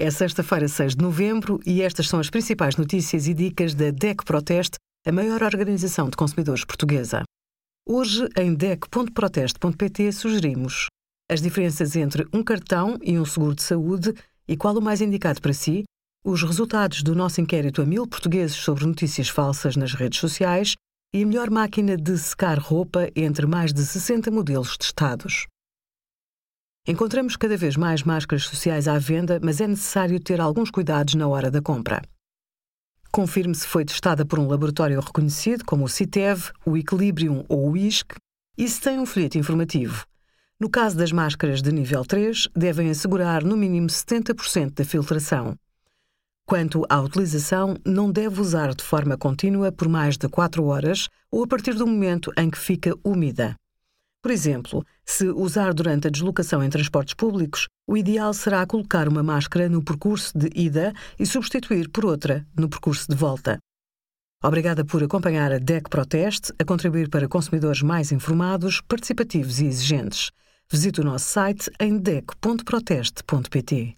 É 0.00 0.12
sexta-feira, 0.12 0.68
6 0.68 0.94
de 0.94 1.02
novembro, 1.02 1.58
e 1.66 1.82
estas 1.82 2.08
são 2.08 2.20
as 2.20 2.30
principais 2.30 2.76
notícias 2.76 3.26
e 3.26 3.34
dicas 3.34 3.74
da 3.74 3.90
DEC 3.90 4.24
Proteste, 4.24 4.76
a 5.04 5.10
maior 5.10 5.42
organização 5.42 6.08
de 6.08 6.16
consumidores 6.16 6.64
portuguesa. 6.64 7.24
Hoje, 7.84 8.28
em 8.36 8.54
DEC.proteste.pt, 8.54 10.12
sugerimos 10.12 10.86
as 11.28 11.42
diferenças 11.42 11.96
entre 11.96 12.24
um 12.32 12.44
cartão 12.44 12.96
e 13.02 13.18
um 13.18 13.24
seguro 13.24 13.56
de 13.56 13.62
saúde 13.64 14.14
e 14.46 14.56
qual 14.56 14.76
o 14.78 14.80
mais 14.80 15.00
indicado 15.00 15.42
para 15.42 15.52
si, 15.52 15.82
os 16.24 16.44
resultados 16.44 17.02
do 17.02 17.16
nosso 17.16 17.40
inquérito 17.40 17.82
a 17.82 17.84
mil 17.84 18.06
portugueses 18.06 18.54
sobre 18.54 18.86
notícias 18.86 19.28
falsas 19.28 19.74
nas 19.74 19.94
redes 19.94 20.20
sociais 20.20 20.74
e 21.12 21.24
a 21.24 21.26
melhor 21.26 21.50
máquina 21.50 21.96
de 21.96 22.16
secar 22.18 22.60
roupa 22.60 23.08
entre 23.16 23.46
mais 23.46 23.72
de 23.72 23.84
60 23.84 24.30
modelos 24.30 24.76
testados. 24.76 25.48
Encontramos 26.90 27.36
cada 27.36 27.54
vez 27.54 27.76
mais 27.76 28.02
máscaras 28.02 28.44
sociais 28.44 28.88
à 28.88 28.98
venda, 28.98 29.38
mas 29.42 29.60
é 29.60 29.66
necessário 29.68 30.18
ter 30.18 30.40
alguns 30.40 30.70
cuidados 30.70 31.12
na 31.16 31.28
hora 31.28 31.50
da 31.50 31.60
compra. 31.60 32.00
Confirme 33.12 33.54
se 33.54 33.66
foi 33.66 33.84
testada 33.84 34.24
por 34.24 34.38
um 34.38 34.48
laboratório 34.48 34.98
reconhecido, 34.98 35.66
como 35.66 35.84
o 35.84 35.88
CITEV, 35.88 36.50
o 36.64 36.78
Equilibrium 36.78 37.44
ou 37.46 37.70
o 37.70 37.76
ISC, 37.76 38.14
e 38.56 38.66
se 38.66 38.80
tem 38.80 38.98
um 38.98 39.04
folheto 39.04 39.36
informativo. 39.36 40.06
No 40.58 40.70
caso 40.70 40.96
das 40.96 41.12
máscaras 41.12 41.60
de 41.60 41.70
nível 41.70 42.06
3, 42.06 42.48
devem 42.56 42.88
assegurar 42.88 43.44
no 43.44 43.54
mínimo 43.54 43.88
70% 43.88 44.72
da 44.72 44.82
filtração. 44.82 45.56
Quanto 46.46 46.86
à 46.88 46.98
utilização, 47.02 47.76
não 47.84 48.10
deve 48.10 48.40
usar 48.40 48.74
de 48.74 48.82
forma 48.82 49.18
contínua 49.18 49.70
por 49.70 49.90
mais 49.90 50.16
de 50.16 50.26
4 50.26 50.64
horas 50.64 51.10
ou 51.30 51.44
a 51.44 51.46
partir 51.46 51.74
do 51.74 51.86
momento 51.86 52.32
em 52.34 52.48
que 52.48 52.58
fica 52.58 52.94
úmida. 53.04 53.56
Por 54.22 54.32
exemplo, 54.32 54.84
se 55.04 55.28
usar 55.28 55.72
durante 55.72 56.08
a 56.08 56.10
deslocação 56.10 56.62
em 56.62 56.68
transportes 56.68 57.14
públicos, 57.14 57.68
o 57.86 57.96
ideal 57.96 58.34
será 58.34 58.66
colocar 58.66 59.08
uma 59.08 59.22
máscara 59.22 59.68
no 59.68 59.82
percurso 59.82 60.36
de 60.36 60.50
ida 60.54 60.92
e 61.18 61.24
substituir 61.24 61.88
por 61.88 62.04
outra 62.04 62.46
no 62.56 62.68
percurso 62.68 63.06
de 63.08 63.16
volta. 63.16 63.58
Obrigada 64.42 64.84
por 64.84 65.02
acompanhar 65.02 65.52
a 65.52 65.58
DEC 65.58 65.88
Proteste 65.88 66.52
a 66.58 66.64
contribuir 66.64 67.08
para 67.08 67.28
consumidores 67.28 67.82
mais 67.82 68.12
informados, 68.12 68.80
participativos 68.80 69.60
e 69.60 69.66
exigentes. 69.66 70.30
Visite 70.70 71.00
o 71.00 71.04
nosso 71.04 71.26
site 71.26 71.70
em 71.80 71.98
dec.proteste.pt. 71.98 73.97